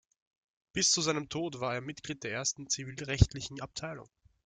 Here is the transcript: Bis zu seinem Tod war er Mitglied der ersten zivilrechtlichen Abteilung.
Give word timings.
Bis 0.73 0.89
zu 0.89 0.99
seinem 1.01 1.29
Tod 1.29 1.59
war 1.59 1.75
er 1.75 1.81
Mitglied 1.81 2.23
der 2.23 2.31
ersten 2.31 2.67
zivilrechtlichen 2.67 3.61
Abteilung. 3.61 4.09